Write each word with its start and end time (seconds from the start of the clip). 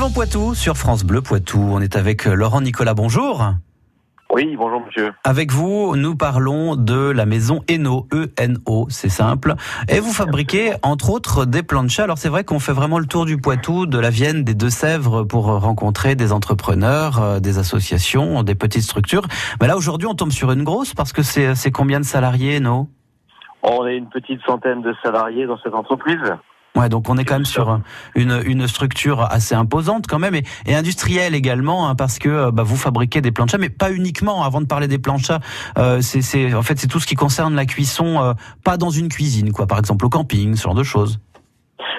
Vivons 0.00 0.12
Poitou 0.14 0.54
sur 0.54 0.78
France 0.78 1.04
Bleu 1.04 1.20
Poitou. 1.20 1.58
On 1.60 1.82
est 1.82 1.94
avec 1.94 2.24
Laurent 2.24 2.62
Nicolas. 2.62 2.94
Bonjour. 2.94 3.44
Oui, 4.32 4.56
bonjour 4.56 4.80
monsieur. 4.80 5.12
Avec 5.24 5.52
vous, 5.52 5.94
nous 5.94 6.16
parlons 6.16 6.74
de 6.74 7.10
la 7.10 7.26
maison 7.26 7.60
Eno, 7.70 8.06
E-N-O, 8.10 8.86
c'est 8.88 9.10
simple. 9.10 9.56
Et 9.90 10.00
vous 10.00 10.14
fabriquez, 10.14 10.72
entre 10.82 11.10
autres, 11.10 11.44
des 11.44 11.62
planchas. 11.62 12.04
Alors 12.04 12.16
c'est 12.16 12.30
vrai 12.30 12.44
qu'on 12.44 12.60
fait 12.60 12.72
vraiment 12.72 12.98
le 12.98 13.04
tour 13.04 13.26
du 13.26 13.36
Poitou, 13.36 13.84
de 13.84 13.98
la 13.98 14.08
Vienne, 14.08 14.42
des 14.42 14.54
Deux-Sèvres 14.54 15.24
pour 15.24 15.48
rencontrer 15.60 16.14
des 16.14 16.32
entrepreneurs, 16.32 17.20
euh, 17.20 17.38
des 17.38 17.58
associations, 17.58 18.42
des 18.42 18.54
petites 18.54 18.84
structures. 18.84 19.26
Mais 19.60 19.66
là, 19.66 19.76
aujourd'hui, 19.76 20.08
on 20.08 20.14
tombe 20.14 20.32
sur 20.32 20.50
une 20.50 20.64
grosse 20.64 20.94
parce 20.94 21.12
que 21.12 21.20
c'est 21.20 21.72
combien 21.72 22.00
de 22.00 22.06
salariés, 22.06 22.56
Eno? 22.56 22.88
On 23.62 23.86
est 23.86 23.98
une 23.98 24.08
petite 24.08 24.40
centaine 24.46 24.80
de 24.80 24.94
salariés 25.02 25.44
dans 25.44 25.58
cette 25.58 25.74
entreprise. 25.74 26.16
Ouais, 26.76 26.88
donc 26.88 27.08
on 27.08 27.16
est 27.16 27.24
quand 27.24 27.34
même 27.34 27.44
sur 27.44 27.80
une, 28.14 28.40
une 28.46 28.68
structure 28.68 29.22
assez 29.22 29.56
imposante 29.56 30.06
quand 30.06 30.20
même 30.20 30.36
et, 30.36 30.74
industrielle 30.74 31.34
également 31.34 31.88
hein, 31.88 31.96
parce 31.96 32.18
que 32.20 32.28
euh, 32.28 32.50
bah, 32.52 32.62
vous 32.62 32.76
fabriquez 32.76 33.20
des 33.20 33.32
planchas, 33.32 33.58
mais 33.58 33.70
pas 33.70 33.90
uniquement. 33.90 34.44
Avant 34.44 34.60
de 34.60 34.66
parler 34.66 34.86
des 34.86 34.98
planchas, 34.98 35.40
euh, 35.78 36.00
c'est 36.00 36.54
en 36.54 36.62
fait 36.62 36.78
c'est 36.78 36.86
tout 36.86 37.00
ce 37.00 37.06
qui 37.06 37.16
concerne 37.16 37.56
la 37.56 37.66
cuisson, 37.66 38.22
euh, 38.22 38.34
pas 38.64 38.76
dans 38.76 38.90
une 38.90 39.08
cuisine, 39.08 39.52
quoi. 39.52 39.66
Par 39.66 39.78
exemple 39.78 40.04
au 40.06 40.08
camping, 40.08 40.54
ce 40.54 40.62
genre 40.62 40.74
de 40.74 40.84
choses. 40.84 41.18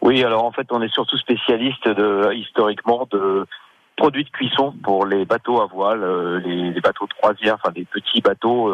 Oui, 0.00 0.22
alors 0.22 0.44
en 0.44 0.52
fait 0.52 0.66
on 0.70 0.80
est 0.80 0.92
surtout 0.92 1.18
spécialiste 1.18 1.88
historiquement 2.32 3.08
de 3.10 3.46
produits 3.96 4.24
de 4.24 4.30
cuisson 4.30 4.74
pour 4.84 5.06
les 5.06 5.24
bateaux 5.24 5.60
à 5.60 5.66
voile, 5.66 6.02
euh, 6.02 6.40
les, 6.40 6.80
bateaux 6.80 7.06
de 7.06 7.14
croisière, 7.14 7.54
enfin 7.54 7.72
des 7.72 7.84
petits 7.84 8.20
bateaux 8.20 8.72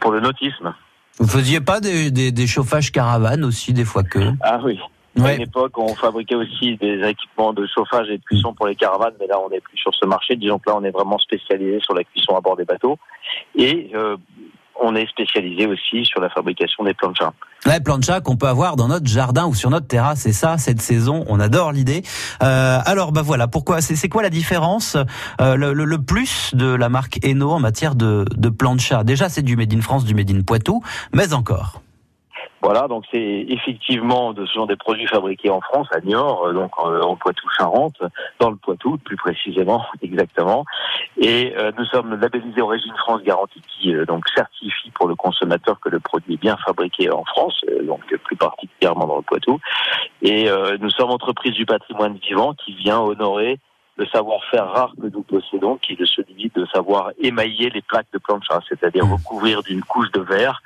pour 0.00 0.12
le 0.12 0.20
nautisme. 0.20 0.74
Vous 1.18 1.28
faisiez 1.28 1.60
pas 1.60 1.80
des, 1.80 2.10
des, 2.10 2.32
des 2.32 2.46
chauffages 2.46 2.92
caravanes 2.92 3.44
aussi, 3.44 3.72
des 3.72 3.84
fois 3.84 4.02
que 4.02 4.20
Ah 4.42 4.60
oui. 4.64 4.78
À 5.22 5.34
une 5.34 5.42
époque, 5.42 5.76
on 5.76 5.94
fabriquait 5.94 6.36
aussi 6.36 6.76
des 6.76 7.02
équipements 7.06 7.52
de 7.52 7.66
chauffage 7.66 8.08
et 8.08 8.18
de 8.18 8.22
cuisson 8.22 8.54
pour 8.54 8.66
les 8.68 8.76
caravanes, 8.76 9.14
mais 9.18 9.26
là, 9.26 9.38
on 9.44 9.50
n'est 9.50 9.60
plus 9.60 9.76
sur 9.76 9.92
ce 9.94 10.06
marché. 10.06 10.36
Disons 10.36 10.58
que 10.58 10.70
là, 10.70 10.76
on 10.76 10.84
est 10.84 10.90
vraiment 10.90 11.18
spécialisé 11.18 11.80
sur 11.80 11.94
la 11.94 12.04
cuisson 12.04 12.36
à 12.36 12.40
bord 12.40 12.56
des 12.56 12.64
bateaux. 12.64 12.96
Et 13.56 13.90
euh, 13.94 14.16
on 14.80 14.94
est 14.94 15.06
spécialisé 15.08 15.66
aussi 15.66 16.04
sur 16.04 16.20
la 16.20 16.30
fabrication 16.30 16.84
des 16.84 16.94
planchas. 16.94 17.32
Les 17.66 17.80
planchas 17.80 18.20
qu'on 18.20 18.36
peut 18.36 18.48
avoir 18.48 18.76
dans 18.76 18.88
notre 18.88 19.06
jardin 19.06 19.46
ou 19.46 19.54
sur 19.54 19.70
notre 19.70 19.86
terrasse, 19.86 20.20
c'est 20.20 20.32
ça 20.32 20.56
cette 20.58 20.80
saison. 20.80 21.24
On 21.28 21.38
adore 21.40 21.72
l'idée. 21.72 22.02
Euh, 22.42 22.78
alors 22.84 23.12
bah 23.12 23.22
voilà, 23.22 23.48
pourquoi 23.48 23.80
C'est 23.82 24.08
quoi 24.08 24.22
la 24.22 24.30
différence 24.30 24.96
euh, 25.40 25.56
le, 25.56 25.72
le, 25.74 25.98
plus 25.98 26.54
de 26.54 26.66
la 26.66 26.88
marque 26.88 27.18
Eno 27.24 27.50
en 27.50 27.60
matière 27.60 27.94
de, 27.94 28.24
de 28.34 28.48
plancha 28.48 29.04
Déjà, 29.04 29.28
c'est 29.28 29.42
du 29.42 29.56
Made 29.56 29.74
in 29.74 29.82
France, 29.82 30.04
du 30.04 30.14
Made 30.14 30.30
in 30.30 30.42
Poitou, 30.42 30.82
mais 31.12 31.34
encore. 31.34 31.82
Voilà, 32.62 32.88
donc 32.88 33.04
c'est 33.10 33.46
effectivement 33.48 34.34
de 34.34 34.44
ce 34.44 34.52
genre 34.52 34.66
des 34.66 34.76
produits 34.76 35.06
fabriqués 35.06 35.48
en 35.48 35.62
France, 35.62 35.88
à 35.92 36.00
Niort, 36.00 36.46
euh, 36.46 36.52
donc 36.52 36.72
euh, 36.78 37.00
en 37.00 37.16
Poitou-Charentes, 37.16 38.02
dans 38.38 38.50
le 38.50 38.56
Poitou 38.56 38.98
plus 38.98 39.16
précisément, 39.16 39.84
exactement. 40.02 40.66
Et 41.16 41.54
euh, 41.56 41.72
nous 41.78 41.86
sommes 41.86 42.20
labellisés 42.20 42.60
Origine 42.60 42.94
France 42.98 43.22
Garantie, 43.22 43.62
qui 43.66 43.94
donc 44.06 44.28
certifie 44.28 44.90
pour 44.90 45.08
le 45.08 45.14
consommateur 45.14 45.80
que 45.80 45.88
le 45.88 46.00
produit 46.00 46.34
est 46.34 46.40
bien 46.40 46.58
fabriqué 46.58 47.10
en 47.10 47.24
France, 47.24 47.60
donc 47.84 48.00
plus 48.24 48.36
particulièrement 48.36 49.06
dans 49.06 49.16
le 49.16 49.22
Poitou. 49.22 49.58
Et 50.22 50.48
nous 50.80 50.90
sommes 50.90 51.10
entreprise 51.10 51.54
du 51.54 51.64
patrimoine 51.64 52.16
vivant 52.16 52.54
qui 52.54 52.74
vient 52.74 53.00
honorer 53.00 53.58
le 53.96 54.06
savoir-faire 54.06 54.70
rare 54.70 54.92
que 55.00 55.06
nous 55.06 55.22
possédons, 55.22 55.76
qui 55.76 55.92
est 55.92 56.06
celui 56.06 56.50
de 56.54 56.64
savoir 56.66 57.10
émailler 57.18 57.70
les 57.70 57.82
plaques 57.82 58.06
de 58.12 58.18
plancha, 58.18 58.60
c'est-à-dire 58.68 59.06
mmh. 59.06 59.12
recouvrir 59.12 59.62
d'une 59.62 59.82
couche 59.82 60.10
de 60.12 60.20
verre 60.20 60.62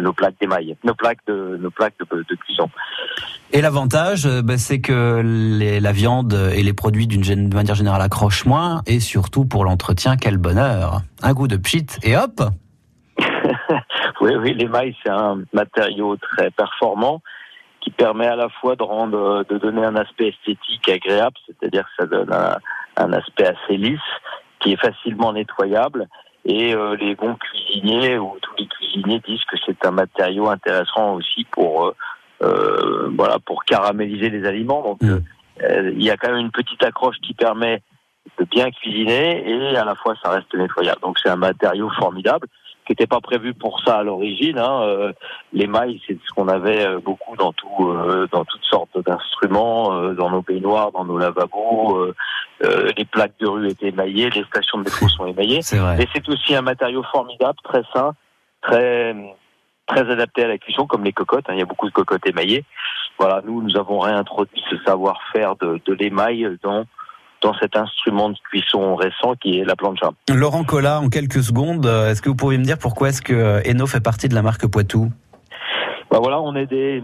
nos 0.00 0.12
plaques 0.12 0.34
d'émail, 0.40 0.76
nos 0.84 0.94
plaques 0.94 1.24
de 1.26 1.58
nos 1.60 1.70
plaques 1.70 1.94
de, 1.98 2.24
de 2.28 2.34
cuisson. 2.34 2.70
Et 3.52 3.60
l'avantage, 3.60 4.26
euh, 4.26 4.42
bah, 4.42 4.56
c'est 4.56 4.80
que 4.80 5.20
les, 5.22 5.80
la 5.80 5.92
viande 5.92 6.32
et 6.54 6.62
les 6.62 6.72
produits 6.72 7.06
d'une 7.06 7.52
manière 7.52 7.74
générale 7.74 8.00
accrochent 8.00 8.46
moins, 8.46 8.82
et 8.86 9.00
surtout 9.00 9.44
pour 9.44 9.64
l'entretien, 9.64 10.16
quel 10.16 10.38
bonheur 10.38 11.02
Un 11.22 11.32
goût 11.32 11.48
de 11.48 11.56
pchit 11.56 11.86
et 12.02 12.16
hop 12.16 12.40
Oui, 14.20 14.36
oui, 14.36 14.54
l'émail 14.54 14.96
c'est 15.02 15.10
un 15.10 15.42
matériau 15.52 16.16
très 16.16 16.50
performant 16.50 17.22
qui 17.80 17.90
permet 17.90 18.26
à 18.26 18.36
la 18.36 18.48
fois 18.48 18.76
de 18.76 18.84
rendre, 18.84 19.44
de 19.48 19.58
donner 19.58 19.84
un 19.84 19.96
aspect 19.96 20.28
esthétique 20.28 20.88
agréable, 20.88 21.36
c'est-à-dire 21.46 21.82
que 21.82 22.04
ça 22.04 22.06
donne 22.06 22.32
un, 22.32 22.56
un 22.96 23.12
aspect 23.12 23.46
assez 23.46 23.76
lisse, 23.76 23.98
qui 24.60 24.72
est 24.72 24.80
facilement 24.80 25.32
nettoyable 25.32 26.08
et 26.44 26.74
euh, 26.74 26.96
les 26.96 27.14
bons 27.14 27.34
cuisiniers 27.34 28.18
ou 28.18 28.36
tous 28.40 28.54
les 28.58 28.66
cuisiniers 28.92 29.20
disent 29.26 29.44
que 29.50 29.56
c'est 29.64 29.84
un 29.86 29.90
matériau 29.90 30.48
intéressant 30.48 31.14
aussi 31.14 31.44
pour 31.50 31.86
euh, 31.86 31.94
euh 32.42 33.10
voilà 33.16 33.38
pour 33.38 33.64
caraméliser 33.64 34.30
les 34.30 34.46
aliments. 34.46 34.82
Donc 34.82 35.02
mm. 35.02 35.18
euh, 35.62 35.90
il 35.94 36.02
y 36.02 36.10
a 36.10 36.16
quand 36.16 36.30
même 36.30 36.40
une 36.40 36.50
petite 36.50 36.82
accroche 36.84 37.16
qui 37.22 37.34
permet 37.34 37.82
de 38.38 38.44
bien 38.44 38.70
cuisiner 38.70 39.48
et 39.48 39.76
à 39.76 39.84
la 39.84 39.94
fois 39.94 40.14
ça 40.22 40.30
reste 40.30 40.54
nettoyable. 40.54 41.00
Donc 41.00 41.18
c'est 41.18 41.30
un 41.30 41.36
matériau 41.36 41.90
formidable 41.90 42.46
qui 42.84 42.92
n'était 42.92 43.06
pas 43.06 43.20
prévu 43.20 43.54
pour 43.54 43.80
ça 43.84 43.98
à 43.98 44.02
l'origine. 44.02 44.58
Hein. 44.58 44.82
Euh, 44.82 45.12
L'émail, 45.52 46.00
c'est 46.06 46.14
ce 46.14 46.34
qu'on 46.34 46.48
avait 46.48 46.84
euh, 46.84 46.98
beaucoup 46.98 47.36
dans 47.36 47.52
tout, 47.52 47.88
euh, 47.88 48.26
dans 48.32 48.44
toutes 48.44 48.64
sortes 48.64 48.98
d'instruments, 49.04 49.94
euh, 49.94 50.14
dans 50.14 50.30
nos 50.30 50.42
baignoires, 50.42 50.90
dans 50.92 51.04
nos 51.04 51.18
lavabos. 51.18 52.12
les 52.60 53.04
plaques 53.04 53.38
de 53.40 53.48
rue 53.48 53.68
étaient 53.68 53.88
émaillées, 53.88 54.30
les 54.30 54.44
stations 54.44 54.78
de 54.78 54.84
métro 54.84 55.08
sont 55.16 55.26
émaillées. 55.26 55.58
Et 55.58 56.08
c'est 56.12 56.28
aussi 56.28 56.54
un 56.54 56.62
matériau 56.62 57.02
formidable, 57.12 57.58
très 57.64 57.82
sain, 57.92 58.14
très 58.62 59.14
très 59.86 60.10
adapté 60.10 60.44
à 60.44 60.48
la 60.48 60.58
cuisson, 60.58 60.86
comme 60.86 61.04
les 61.04 61.12
cocottes. 61.12 61.44
Hein. 61.48 61.54
Il 61.54 61.58
y 61.58 61.62
a 61.62 61.66
beaucoup 61.66 61.88
de 61.88 61.92
cocottes 61.92 62.26
émaillées. 62.26 62.64
Voilà, 63.18 63.42
nous, 63.44 63.62
nous 63.62 63.76
avons 63.76 63.98
réintroduit 63.98 64.62
ce 64.70 64.76
savoir-faire 64.84 65.56
de, 65.56 65.80
de 65.84 65.92
l'émail 65.94 66.58
dans 66.62 66.84
dans 67.42 67.54
cet 67.54 67.76
instrument 67.76 68.30
de 68.30 68.38
cuisson 68.48 68.94
récent 68.94 69.34
qui 69.34 69.58
est 69.58 69.64
la 69.64 69.74
plancha. 69.74 70.10
Laurent 70.32 70.62
Collat, 70.62 71.00
en 71.00 71.08
quelques 71.08 71.42
secondes, 71.42 71.84
euh, 71.86 72.10
est-ce 72.10 72.22
que 72.22 72.28
vous 72.28 72.36
pourriez 72.36 72.56
me 72.56 72.64
dire 72.64 72.78
pourquoi 72.78 73.08
est-ce 73.08 73.20
que 73.20 73.34
euh, 73.34 73.60
Eno 73.68 73.86
fait 73.86 74.00
partie 74.00 74.28
de 74.28 74.34
la 74.36 74.42
marque 74.42 74.64
Poitou? 74.68 75.10
Bah 76.08 76.18
voilà, 76.22 76.40
on 76.40 76.54
est 76.54 76.66
des 76.66 77.02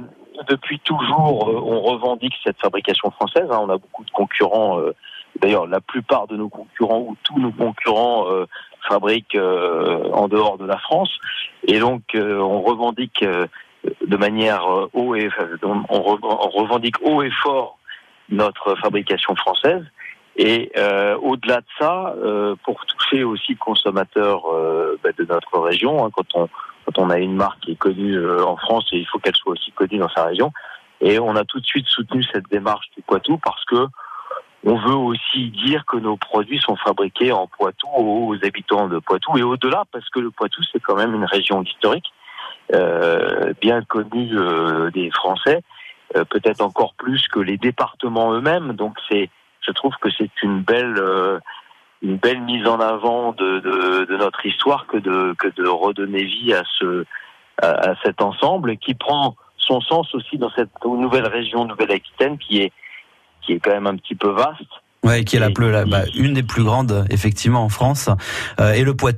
depuis 0.49 0.79
toujours, 0.79 1.49
euh, 1.49 1.61
on 1.61 1.81
revendique 1.81 2.35
cette 2.45 2.61
fabrication 2.61 3.11
française. 3.11 3.49
Hein. 3.51 3.59
On 3.61 3.69
a 3.69 3.79
beaucoup 3.79 4.05
de 4.05 4.11
concurrents. 4.11 4.79
D'ailleurs, 5.41 5.67
la 5.67 5.81
plupart 5.81 6.27
de 6.27 6.37
nos 6.37 6.49
concurrents 6.49 7.01
ou 7.01 7.17
tous 7.23 7.39
nos 7.39 7.53
concurrents 7.53 8.27
fabriquent 8.89 9.37
en 9.37 10.29
dehors 10.29 10.59
de 10.59 10.67
la 10.67 10.79
France. 10.79 11.11
Et 11.65 11.79
donc, 11.79 12.03
on 12.15 12.61
revendique 12.63 13.25
de 13.25 14.17
manière 14.17 14.67
haut 14.93 15.15
et 15.15 15.29
on 15.63 15.83
revendique 15.93 16.97
haut 17.03 17.23
et 17.23 17.31
fort 17.31 17.79
notre 18.29 18.75
fabrication 18.77 19.35
française. 19.37 19.85
Et 20.37 20.71
euh, 20.77 21.17
au-delà 21.17 21.57
de 21.61 21.67
ça, 21.79 22.15
euh, 22.23 22.55
pour 22.63 22.87
toucher 22.87 23.25
aussi 23.25 23.53
le 23.53 23.59
consommateur 23.59 24.45
euh, 24.47 24.97
bah, 25.03 25.11
de 25.19 25.25
notre 25.25 25.59
région, 25.59 26.07
hein, 26.07 26.11
quand 26.13 26.35
on 26.35 26.49
quand 26.87 27.03
on 27.03 27.11
a 27.11 27.19
une 27.19 27.35
marque 27.35 27.61
qui 27.61 27.73
est 27.73 27.77
connue 27.77 28.17
euh, 28.17 28.43
en 28.43 28.57
France, 28.57 28.89
il 28.93 29.07
faut 29.07 29.19
qu'elle 29.19 29.37
soit 29.37 29.53
aussi 29.53 29.73
connue 29.73 29.99
dans 29.99 30.09
sa 30.09 30.25
région. 30.25 30.53
Et 31.03 31.19
on 31.19 31.37
a 31.37 31.45
tout 31.45 31.61
de 31.61 31.67
suite 31.67 31.87
soutenu 31.87 32.25
cette 32.33 32.49
démarche 32.51 32.87
du 32.97 33.03
Poitou 33.03 33.37
parce 33.39 33.63
que 33.67 33.89
on 34.69 34.77
veut 34.77 34.95
aussi 34.95 35.51
dire 35.51 35.85
que 35.87 35.97
nos 35.97 36.17
produits 36.17 36.61
sont 36.61 36.77
fabriqués 36.77 37.33
en 37.33 37.47
Poitou 37.47 37.89
aux 37.97 38.37
habitants 38.43 38.89
de 38.89 38.99
Poitou 38.99 39.39
et 39.39 39.43
au-delà 39.43 39.85
parce 39.93 40.09
que 40.11 40.21
le 40.21 40.31
Poitou 40.31 40.63
c'est 40.71 40.81
quand 40.81 40.97
même 40.97 41.15
une 41.15 41.25
région 41.25 41.63
historique 41.63 42.13
euh, 42.75 43.53
bien 43.61 43.83
connue 43.83 44.31
des 44.93 45.11
Français, 45.11 45.63
peut-être 46.13 46.61
encore 46.61 46.95
plus 46.95 47.27
que 47.29 47.41
les 47.41 47.57
départements 47.57 48.33
eux-mêmes. 48.35 48.75
Donc 48.75 48.97
c'est 49.09 49.31
je 49.69 49.73
trouve 49.73 49.95
que 50.01 50.11
c'est 50.11 50.31
une 50.43 50.61
belle 50.63 50.97
euh, 50.99 51.39
une 52.01 52.17
belle 52.17 52.41
mise 52.41 52.67
en 52.67 52.79
avant 52.79 53.33
de, 53.33 53.59
de, 53.59 54.05
de, 54.05 54.17
notre 54.17 54.45
histoire 54.47 54.87
que 54.87 54.99
de 54.99 55.35
que 55.39 55.49
de 55.49 55.67
redonner 55.67 56.25
vie 56.25 56.55
à 56.55 56.63
ce 56.79 57.05
à, 57.61 57.95
cet 58.05 58.23
ensemble 58.23 58.77
qui 58.77 58.95
prend 58.95 59.35
son 59.57 59.81
sens 59.81 60.15
aussi 60.15 60.39
dans 60.39 60.51
cette 60.51 60.71
nouvelle 60.85 61.27
région 61.27 61.65
Nouvelle-Aquitaine 61.65 62.39
qui 62.39 62.63
est 62.63 62.73
qui 63.49 63.55
est 63.55 63.61
quand 63.61 63.73
même 63.73 63.87
un 63.87 63.97
petit 63.97 64.15
peu 64.15 64.31
vaste. 64.31 64.61
Ouais, 65.05 65.25
qui 65.25 65.37
est 65.37 65.39
la, 65.39 65.49
bah, 65.85 66.03
une 66.17 66.35
des 66.35 66.43
plus 66.43 66.65
grandes 66.65 67.07
effectivement 67.09 67.63
en 67.63 67.69
France 67.69 68.11
euh, 68.61 68.73
et 68.73 68.83
le 68.83 68.95
Poitou 68.95 69.17